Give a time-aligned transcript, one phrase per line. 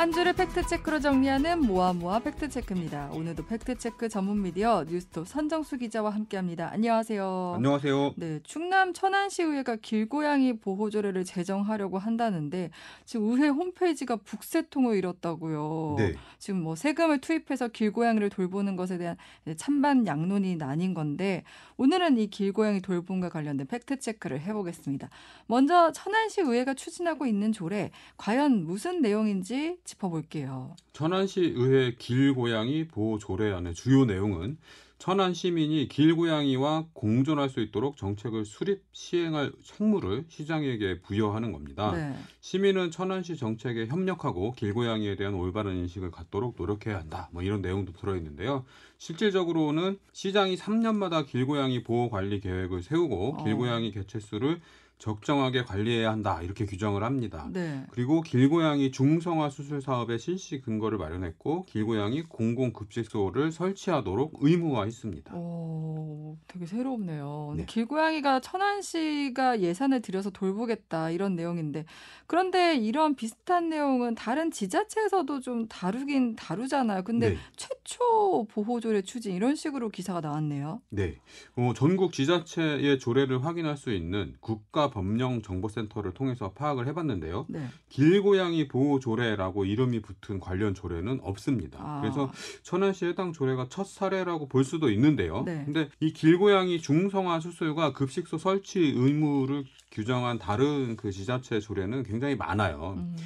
[0.00, 3.10] 한 줄의 팩트체크로 정리하는 모아모아 팩트체크입니다.
[3.12, 6.70] 오늘도 팩트체크 전문 미디어 뉴스톱 선정수 기자와 함께합니다.
[6.72, 7.52] 안녕하세요.
[7.56, 8.14] 안녕하세요.
[8.16, 12.70] 네, 충남 천안시의회가 길고양이 보호조례를 제정하려고 한다는데
[13.04, 15.96] 지금 의회 홈페이지가 북새통을 이뤘다고요.
[15.98, 16.14] 네.
[16.38, 19.18] 지금 뭐 세금을 투입해서 길고양이를 돌보는 것에 대한
[19.58, 21.44] 찬반 양론이 나뉜 건데
[21.76, 25.10] 오늘은 이 길고양이 돌봄과 관련된 팩트 체크를 해보겠습니다.
[25.46, 30.76] 먼저 천안시 의회가 추진하고 있는 조례 과연 무슨 내용인지 짚어볼게요.
[30.92, 34.56] 천안시 의회 길고양이 보호 조례안의 주요 내용은
[35.00, 41.92] 천안 시민이 길고양이와 공존할 수 있도록 정책을 수립 시행할 책무를 시장에게 부여하는 겁니다.
[41.92, 42.14] 네.
[42.42, 47.30] 시민은 천안시 정책에 협력하고 길고양이에 대한 올바른 인식을 갖도록 노력해야 한다.
[47.32, 48.66] 뭐 이런 내용도 들어 있는데요.
[48.98, 53.44] 실질적으로는 시장이 3년마다 길고양이 보호 관리 계획을 세우고 어.
[53.44, 54.60] 길고양이 개체수를
[55.00, 56.40] 적정하게 관리해야 한다.
[56.42, 57.48] 이렇게 규정을 합니다.
[57.52, 57.86] 네.
[57.90, 65.34] 그리고 길고양이 중성화 수술 사업의 실시 근거를 마련했고 길고양이 공공급식소를 설치하도록 의무화 했습니다.
[65.34, 67.54] 오, 되게 새롭네요.
[67.56, 67.64] 네.
[67.66, 71.84] 길고양이가 천안 시가 예산을 들여서 돌보겠다 이런 내용인데
[72.26, 77.02] 그런데 이런 비슷한 내용은 다른 지자체에서도 좀 다루긴 다루잖아요.
[77.04, 77.36] 근데 네.
[77.56, 80.80] 최초 보호조례 추진 이런 식으로 기사가 나왔네요.
[80.90, 81.18] 네.
[81.56, 87.46] 어, 전국 지자체의 조례를 확인할 수 있는 국가법령정보센터를 통해서 파악을 해봤는데요.
[87.48, 87.66] 네.
[87.88, 91.78] 길고양이 보호조례라고 이름이 붙은 관련 조례는 없습니다.
[91.80, 92.00] 아.
[92.00, 92.30] 그래서
[92.62, 95.42] 천안시 해당 조례가 첫 사례라고 볼 수도 있는데요.
[95.44, 95.62] 네.
[95.64, 102.94] 근데 이 길고양이 중성화 수술과 급식소 설치 의무를 규정한 다른 그 지자체 조례는 굉장히 많아요.
[102.96, 103.16] 음.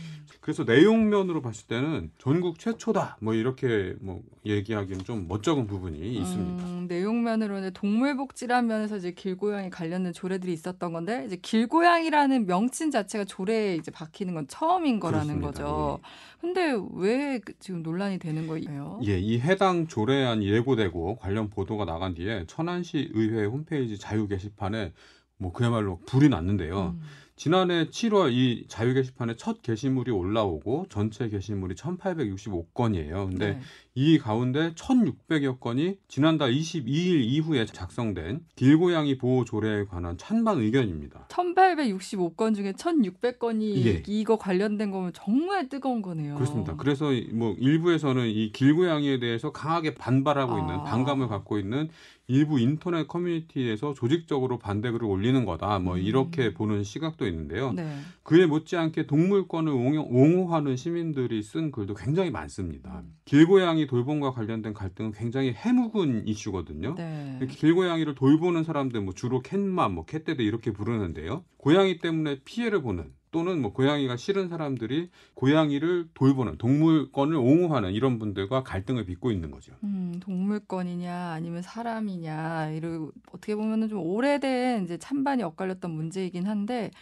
[0.44, 6.64] 그래서 내용면으로 봤을 때는 전국 최초다 뭐 이렇게 뭐 얘기하기는 좀 멋쩍은 부분이 있습니다.
[6.66, 13.76] 음, 내용면으로는 동물복지란 면에서 이제 길고양이 관련된 조례들이 있었던 건데 이제 길고양이라는 명칭 자체가 조례에
[13.76, 15.64] 이제 박히는 건 처음인 거라는 그렇습니다.
[15.64, 16.00] 거죠.
[16.42, 19.00] 근데 왜 그- 지금 논란이 되는 거예요?
[19.06, 24.92] 예, 이 해당 조례안 예고되고 관련 보도가 나간 뒤에 천안시 의회 홈페이지 자유 게시판에
[25.38, 26.94] 뭐 그야말로 불이 났는데요.
[26.98, 27.00] 음.
[27.44, 33.28] 지난해 7월 이 자유 게시판에 첫 게시물이 올라오고 전체 게시물이 1,865건이에요.
[33.28, 33.60] 근데 네.
[33.96, 41.26] 이 가운데 1,600여 건이 지난달 22일 이후에 작성된 길고양이 보호 조례에 관한 찬반 의견입니다.
[41.28, 44.02] 1865건 중에 1600건이 예.
[44.06, 46.34] 이거 관련된 거면 정말 뜨거운 거네요.
[46.36, 46.76] 그렇습니다.
[46.76, 50.84] 그래서 이- 뭐 일부에서는 이 길고양이에 대해서 강하게 반발하고 있는 아.
[50.84, 51.88] 반감을 갖고 있는
[52.26, 55.78] 일부 인터넷 커뮤니티에서 조직적으로 반대글을 올리는 거다.
[55.78, 56.00] 뭐 음.
[56.00, 57.72] 이렇게 보는 시각도 있는데요.
[57.72, 57.98] 네.
[58.22, 63.02] 그에 못지않게 동물권을 옹호- 옹호 하는 시민들이 쓴 글도 굉장히 많습니다.
[63.04, 63.14] 음.
[63.24, 66.94] 길고양이 돌봄과 관련된 갈등은 굉장히 해묵은 이슈거든요.
[66.96, 67.38] 네.
[67.50, 71.44] 길고양이를 돌보는 사람들 뭐 주로 캣맘, 뭐 캣대디 이렇게 부르는데요.
[71.56, 78.62] 고양이 때문에 피해를 보는 또는 뭐 고양이가 싫은 사람들이 고양이를 돌보는 동물권을 옹호하는 이런 분들과
[78.62, 79.72] 갈등을 빚고 있는 거죠.
[79.82, 86.92] 음, 동물권이냐 아니면 사람이냐 이런 어떻게 보면은 좀 오래된 이제 찬반이 엇갈렸던 문제이긴 한데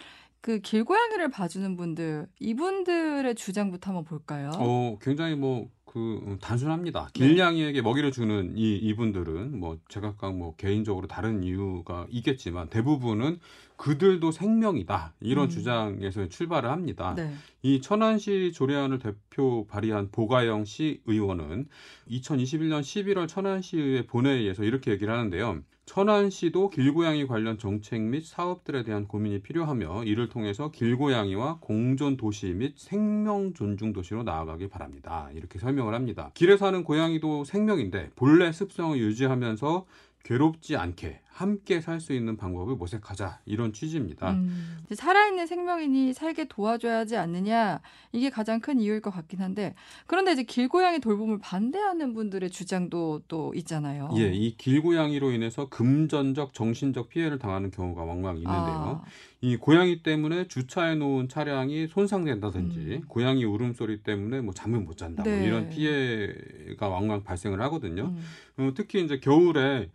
[0.40, 4.52] 그 길고양이를 봐주는 분들 이분들의 주장부터 한번 볼까요?
[4.54, 7.10] 어, 굉장히 뭐, 그, 음, 단순합니다.
[7.12, 7.26] 네.
[7.26, 13.38] 길냥이에게 먹이를 주는 이, 이분들은 뭐, 제각각 뭐, 개인적으로 다른 이유가 있겠지만, 대부분은
[13.76, 15.12] 그들도 생명이다.
[15.20, 15.50] 이런 음.
[15.50, 17.14] 주장에서 출발을 합니다.
[17.14, 17.34] 네.
[17.60, 21.66] 이 천안시 조례안을 대표 발의한 보가영 시 의원은
[22.08, 25.62] 2021년 11월 천안시의회 본회의에서 이렇게 얘기를 하는데요.
[25.92, 32.78] 천안시도 길고양이 관련 정책 및 사업들에 대한 고민이 필요하며 이를 통해서 길고양이와 공존 도시 및
[32.78, 35.28] 생명 존중 도시로 나아가길 바랍니다.
[35.34, 36.30] 이렇게 설명을 합니다.
[36.32, 39.84] 길에 사는 고양이도 생명인데 본래 습성을 유지하면서
[40.24, 44.32] 괴롭지 않게 함께 살 수 있는 방법을 모색하자 이런 취지입니다.
[44.32, 47.80] 음, 살아있는 생명이니 살게 도와줘야 하지 않느냐
[48.12, 49.74] 이게 가장 큰 이유일 것 같긴 한데
[50.06, 54.10] 그런데 이제 길고양이 돌봄을 반대하는 분들의 주장도 또 있잖아요.
[54.16, 59.02] 예, 이 길고양이로 인해서 금전적, 정신적 피해를 당하는 경우가 왕왕 있는데요.
[59.02, 59.04] 아,
[59.40, 63.08] 이 고양이 때문에 주차해 놓은 차량이 손상된다든지, 음.
[63.08, 65.46] 고양이 울음소리 때문에 뭐 잠을 못 잔다, 뭐 네.
[65.46, 68.14] 이런 피해가 왕왕 발생을 하거든요.
[68.14, 68.22] 음,
[68.58, 69.88] 어, 특히 이제 겨울에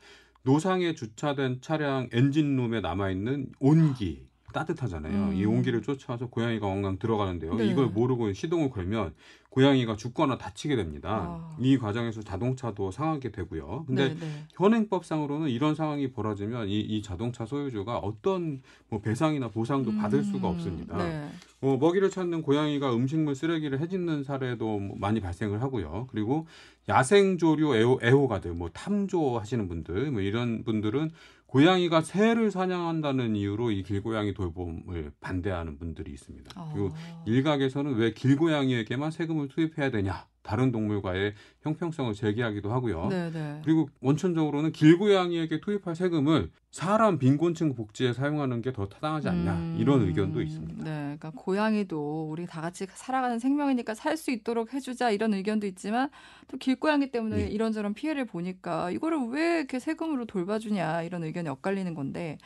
[0.48, 4.27] 노상에 주차된 차량 엔진룸에 남아 있는 온기
[4.58, 5.30] 따뜻하잖아요.
[5.30, 5.36] 음.
[5.36, 7.56] 이 온기를 쫓아와서 고양이가 왕왕 들어가는데요.
[7.56, 7.68] 네.
[7.68, 9.14] 이걸 모르고 시동을 걸면
[9.50, 11.10] 고양이가 죽거나 다치게 됩니다.
[11.10, 11.56] 아.
[11.60, 13.86] 이 과정에서 자동차도 상하게 되고요.
[13.88, 14.46] 근데 네, 네.
[14.52, 20.54] 현행법상으로는 이런 상황이 벌어지면 이, 이 자동차 소유주가 어떤 뭐 배상이나 보상도 받을 수가 음,
[20.54, 20.98] 없습니다.
[20.98, 21.30] 네.
[21.62, 26.08] 어, 먹이를 찾는 고양이가 음식물 쓰레기를 해짓는 사례도 뭐 많이 발생을 하고요.
[26.12, 26.46] 그리고
[26.88, 31.10] 야생조류 애호, 애호가들, 뭐 탐조하시는 분들, 뭐 이런 분들은
[31.48, 36.52] 고양이가 새를 사냥한다는 이유로 이 길고양이 돌봄을 반대하는 분들이 있습니다.
[36.56, 36.72] 아.
[36.74, 36.92] 그리고
[37.26, 40.28] 일각에서는 왜 길고양이에게만 세금을 세금을 투입해야 되냐?
[40.48, 43.08] 다른 동물과의 형평성을 제기하기도 하고요.
[43.10, 43.62] 네, 네.
[43.66, 50.04] 그리고 원천적으로는 길고양이에게 투입할 세금을 사람 빈곤층 복지에 사용하는 게 더 타당하지 않냐 음, 이런
[50.08, 50.84] 의견도 있습니다.
[50.84, 56.10] 네, 그러니까 고양이도 우리 다 같이 살아가는 생명이니까 살 수 있도록 해주자 이런 의견도 있지만
[56.48, 57.48] 또 길고양이 때문에 예.
[57.48, 62.38] 이런저런 피해를 보니까 이거를 왜 이렇게 세금으로 돌봐주냐 이런 의견이 엇갈리는 건데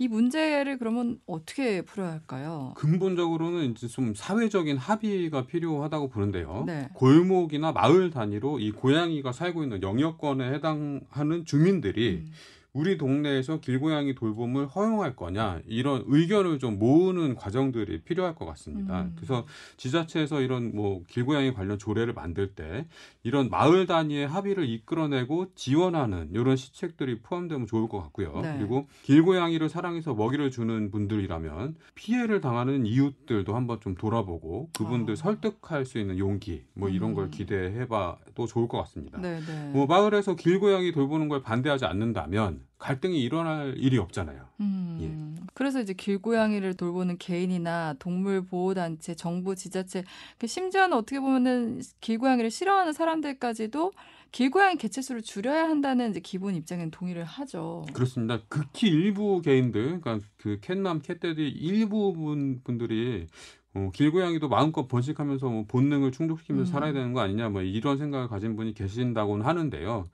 [0.00, 2.72] 이 문제를 그러면 어떻게 풀어야 할까요?
[2.76, 6.62] 근본적으로는 이제 좀 사회적인 합의가 필요하다고 보는데요.
[6.66, 6.88] 네.
[6.94, 12.32] 골목이나 마을 단위로 이 고양이가 살고 있는 영역권에 해당하는 주민들이 음,
[12.78, 19.02] 우리 동네에서 길고양이 돌봄을 허용할 거냐 이런 의견을 좀 모으는 과정들이 필요할 것 같습니다.
[19.02, 19.12] 음.
[19.16, 19.44] 그래서
[19.76, 22.86] 지자체에서 이런 뭐 길고양이 관련 조례를 만들 때
[23.24, 28.42] 이런 마을 단위의 합의를 이끌어내고 지원하는 이런 시책들이 포함되면 좋을 것 같고요.
[28.42, 28.54] 네.
[28.56, 35.16] 그리고 길고양이를 사랑해서 먹이를 주는 분들이라면 피해를 당하는 이웃들도 한번 좀 돌아보고 그분들 아.
[35.16, 37.30] 설득할 수 있는 용기 뭐 이런 걸 음.
[37.32, 39.18] 기대해봐도 좋을 것 같습니다.
[39.18, 39.70] 네, 네.
[39.72, 44.46] 뭐 마을에서 길고양이 돌보는 걸 반대하지 않는다면 갈등이 일어날 일이 없잖아요.
[44.60, 45.46] 음, 예.
[45.54, 50.04] 그래서 이제 길고양이를 돌보는 개인이나 동물 보호 단체, 정부, 지자체,
[50.38, 53.92] 그 심지어는 어떻게 보면은 길고양이를 싫어하는 사람들까지도
[54.30, 57.84] 길고양이 개체 수를 줄여야 한다는 이제 기본 입장에는 동의를 하죠.
[57.92, 58.40] 그렇습니다.
[58.48, 63.26] 극히 일부 개인들, 그러니까 그 캣남, 캣데디 일부 분, 분들이
[63.74, 66.72] 어, 길고양이도 마음껏 번식하면서 뭐 본능을 충족시키면서 음.
[66.72, 70.08] 살아야 되는 거 아니냐, 뭐 이런 생각을 가진 분이 계신다고는 하는데요.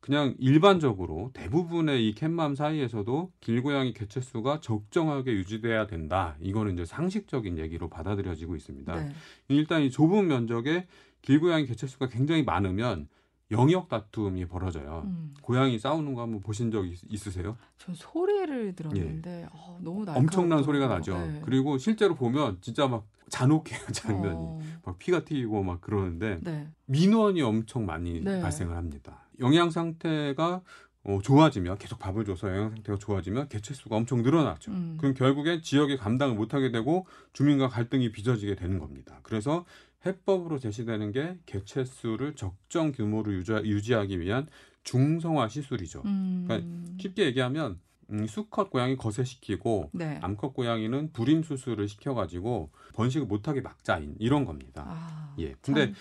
[0.00, 6.36] 그냥 일반적으로 대부분의 이 캣맘 사이에서도 길고양이 개체수가 적정하게 유지돼야 된다.
[6.40, 8.96] 이거는 이제 상식적인 얘기로 받아들여지고 있습니다.
[8.96, 9.12] 네.
[9.48, 10.86] 일단 이 좁은 면적에
[11.22, 13.08] 길고양이 개체수가 굉장히 많으면
[13.50, 15.02] 영역 다툼이 벌어져요.
[15.06, 17.56] 음, 고양이 싸우는 거 한번 보신 적 있, 있으세요?
[17.78, 20.06] 전 소리를 들었는데 어, 너무.
[20.08, 20.12] 예.
[20.12, 21.18] 엄청난 소리가 나죠.
[21.18, 21.40] 네.
[21.44, 24.38] 그리고 실제로 보면 진짜 막 잔혹해요 장면이.
[24.38, 26.68] 어, 막 피가 튀기고 막 그러는데 네.
[26.86, 28.40] 민원이 엄청 많이 네.
[28.40, 29.24] 발생을 합니다.
[29.40, 30.62] 영양 상태가
[31.02, 34.70] 어, 좋아지면 계속 밥을 줘서 영양 상태가 좋아지면 개체 수가 엄청 늘어나죠.
[34.70, 34.96] 음.
[35.00, 39.18] 그럼 결국엔 지역이 감당을 못하게 되고 주민과 갈등이 빚어지게 되는 겁니다.
[39.22, 39.64] 그래서
[40.04, 44.46] 해법으로 제시되는 게 개체 수를 적정 규모로 유지, 유지하기 위한
[44.82, 46.02] 중성화 시술이죠.
[46.04, 50.18] 음, 그러니까 쉽게 얘기하면 음, 수컷 고양이 거세시키고 네.
[50.22, 54.84] 암컷 고양이는 불임 수술을 시켜가지고 번식을 못하게 막자 이런 겁니다.
[54.88, 55.54] 아, 예.
[55.62, 55.74] 참.
[55.74, 55.92] 근데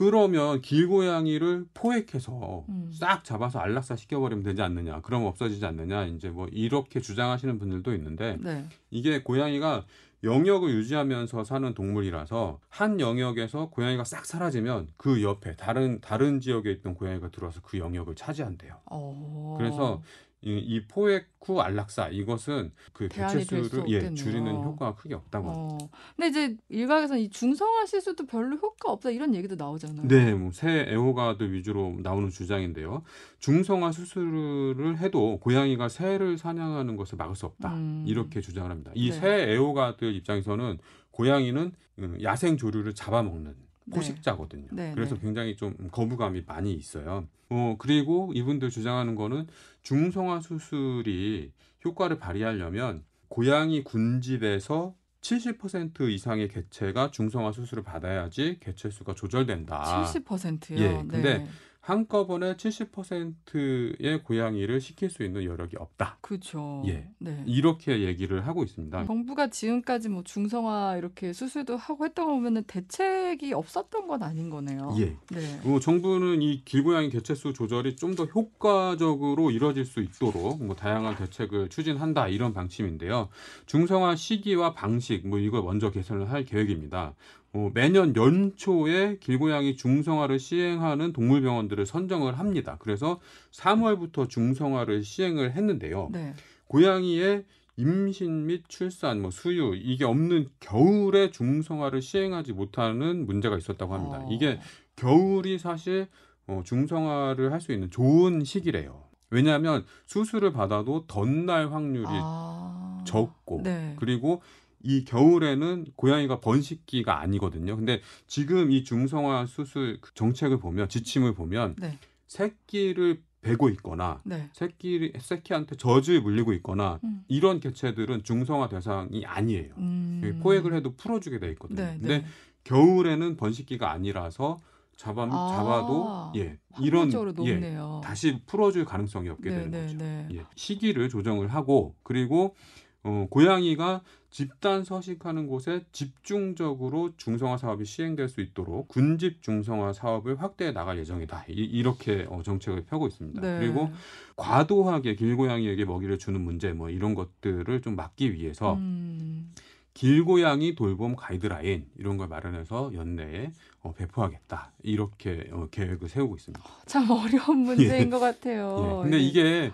[0.00, 2.90] 그러면 길고양이를 포획해서 음.
[2.90, 5.02] 싹 잡아서 안락사 시켜버리면 되지 않느냐?
[5.02, 6.06] 그럼 없어지지 않느냐?
[6.06, 8.64] 이제 뭐 이렇게 주장하시는 분들도 있는데 네.
[8.90, 9.84] 이게 고양이가
[10.24, 16.94] 영역을 유지하면서 사는 동물이라서 한 영역에서 고양이가 싹 사라지면 그 옆에 다른 다른 지역에 있던
[16.94, 18.76] 고양이가 들어와서 그 영역을 차지한대요.
[18.86, 19.56] 어.
[19.58, 20.00] 그래서
[20.42, 24.14] 이, 이 포획 후 안락사 이것은 그 개체수를 예.
[24.14, 25.84] 줄이는 효과가 크게 없다고 합니다.
[25.84, 25.90] 어.
[26.16, 30.06] 근데 이제 일각에서는 이 중성화 시술도 별로 효과 없다 이런 얘기도 나오잖아요.
[30.08, 33.02] 네, 뭐 새 애호가들 위주로 나오는 주장인데요.
[33.38, 37.74] 중성화 수술을 해도 고양이가 새를 사냥하는 것을 막을 수 없다.
[37.74, 38.04] 음.
[38.06, 38.90] 이렇게 주장을 합니다.
[38.94, 39.18] 이 네.
[39.18, 40.78] 새 애호가들 입장에서는
[41.10, 43.69] 고양이는 음, 야생 조류를 잡아먹는 네.
[43.90, 44.68] 포식자거든요.
[44.72, 45.20] 네, 그래서 네.
[45.20, 47.26] 굉장히 좀 거부감이 많이 있어요.
[47.50, 49.46] 어, 그리고 이분들 주장하는 거는
[49.82, 51.52] 중성화 수술이
[51.84, 60.04] 효과를 발휘하려면 고양이 군집에서 70% 이상의 개체가 중성화 수술을 받아야지 개체 수가 조절된다.
[60.04, 60.78] 70%요.
[60.78, 61.04] 예, 네.
[61.06, 61.46] 근데
[61.80, 66.18] 한꺼번에 70%의 고양이를 시킬 수 있는 여력이 없다.
[66.20, 66.82] 그렇죠.
[66.86, 67.08] 예.
[67.18, 67.42] 네.
[67.46, 69.06] 이렇게 얘기를 하고 있습니다.
[69.06, 74.94] 정부가 지금까지 뭐 중성화 이렇게 수술도 하고 했던 거 보면은 대책이 없었던 건 아닌 거네요.
[74.98, 75.16] 예.
[75.30, 75.60] 네.
[75.64, 81.68] 어, 정부는 이 길고양이 개체수 조절이 좀 더 효과적으로 이뤄질 수 있도록 뭐 다양한 대책을
[81.68, 83.28] 추진한다 이런 방침인데요.
[83.66, 87.14] 중성화 시기와 방식 뭐 이걸 먼저 개선을 할 계획입니다.
[87.52, 92.76] 어, 매년 연초에 길고양이 중성화를 시행하는 동물병원들을 선정을 합니다.
[92.78, 93.18] 그래서
[93.52, 96.10] 3월부터 중성화를 시행을 했는데요.
[96.12, 96.34] 네.
[96.68, 97.44] 고양이의
[97.76, 104.18] 임신 및 출산, 뭐 수유 이게 없는 겨울에 중성화를 시행하지 못하는 문제가 있었다고 합니다.
[104.18, 104.28] 어.
[104.30, 104.60] 이게
[104.96, 106.06] 겨울이 사실
[106.46, 109.04] 어, 중성화를 할 수 있는 좋은 시기래요.
[109.30, 113.02] 왜냐하면 수술을 받아도 덧날 확률이 아.
[113.06, 113.94] 적고 네.
[113.98, 114.42] 그리고
[114.82, 117.76] 이 겨울에는 고양이가 번식기가 아니거든요.
[117.76, 121.98] 근데 지금 이 중성화 수술 그 정책을 보면 지침을 보면 네.
[122.26, 124.50] 새끼를 베고 있거나 네.
[124.52, 127.24] 새끼 새끼한테 젖을 물리고 있거나 음.
[127.28, 129.74] 이런 개체들은 중성화 대상이 아니에요.
[129.78, 130.40] 음.
[130.42, 131.82] 포획을 해도 풀어주게 돼 있거든요.
[131.82, 132.26] 네, 근데 네.
[132.64, 134.58] 겨울에는 번식기가 아니라서
[134.96, 138.02] 잡아 아, 잡아도 예 이런 예 높네요.
[138.04, 139.96] 다시 풀어줄 가능성이 없게 네, 되는 네, 거죠.
[139.96, 140.28] 네.
[140.34, 142.54] 예, 시기를 조정을 하고 그리고
[143.02, 150.70] 어, 고양이가 집단 서식하는 곳에 집중적으로 중성화 사업이 시행될 수 있도록 군집 중성화 사업을 확대해
[150.70, 151.46] 나갈 예정이다.
[151.48, 153.40] 이, 렇게 정책을 펴고 있습니다.
[153.40, 153.58] 네.
[153.58, 153.90] 그리고
[154.36, 159.52] 과도하게 길고양이에게 먹이를 주는 문제 뭐 이런 것들을 좀 막기 위해서 음,
[159.94, 164.72] 길고양이 돌봄 가이드라인 이런 걸 마련해서 연내에 어, 배포하겠다.
[164.82, 166.62] 이렇게 어, 계획을 세우고 있습니다.
[166.86, 168.98] 참 어려운 문제인 것 같아요.
[168.98, 169.02] 예.
[169.02, 169.20] 근데 예.
[169.20, 169.72] 이게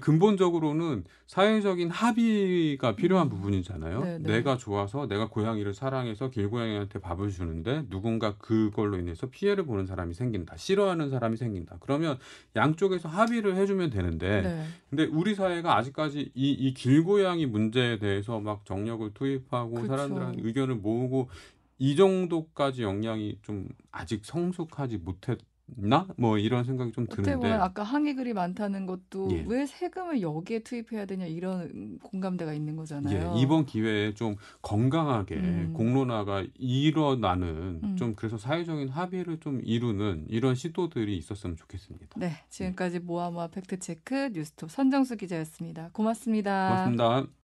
[0.00, 3.30] 근본적으로는 사회적인 합의가 필요한 음.
[3.30, 4.00] 부분이잖아요.
[4.04, 4.32] 네, 네.
[4.34, 10.56] 내가 좋아서 내가 고양이를 사랑해서 길고양이한테 밥을 주는데 누군가 그걸로 인해서 피해를 보는 사람이 생긴다.
[10.56, 11.76] 싫어하는 사람이 생긴다.
[11.80, 12.18] 그러면
[12.56, 14.64] 양쪽에서 합의를 해주면 되는데 네.
[14.90, 19.86] 근데 우리 사회가 아직까지 이, 이 길고양이 문제에 대해서 막 정력을 투입하고 그쵸.
[19.86, 21.28] 사람들한 의견을 모으고
[21.78, 26.06] 이 정도까지 역량이 좀 아직 성숙하지 못했나?
[26.16, 29.44] 뭐 이런 생각이 좀 드는데 보면 아까 항의 글이 많다는 것도 예.
[29.48, 33.34] 왜 세금을 여기에 투입해야 되냐 이런 공감대가 있는 거잖아요.
[33.34, 35.72] 예, 이번 기회에 좀 건강하게 음.
[35.74, 37.96] 공론화가 일어나는 음.
[37.96, 42.20] 좀 그래서 사회적인 합의를 좀 이루는 이런 시도들이 있었으면 좋겠습니다.
[42.20, 45.90] 네, 지금까지 모아모아 팩트체크 뉴스톱 선정수 기자였습니다.
[45.92, 46.68] 고맙습니다.
[46.68, 47.43] 고맙습니다.